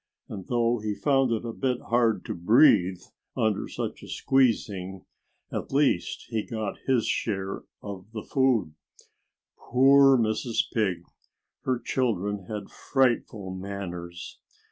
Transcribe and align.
And 0.27 0.47
though 0.47 0.79
he 0.79 0.95
found 0.95 1.31
it 1.31 1.45
a 1.45 1.53
bit 1.53 1.79
hard 1.79 2.25
to 2.25 2.33
breathe 2.33 3.01
under 3.37 3.67
such 3.67 4.01
a 4.01 4.07
squeezing, 4.07 5.05
at 5.51 5.71
least 5.71 6.25
he 6.29 6.41
got 6.41 6.79
his 6.87 7.05
share 7.05 7.65
of 7.83 8.07
the 8.11 8.23
food. 8.23 8.73
Poor 9.59 10.17
Mrs. 10.17 10.63
Pig! 10.73 11.03
Her 11.65 11.77
children 11.77 12.45
had 12.45 12.71
frightful 12.71 13.53
manners. 13.53 14.39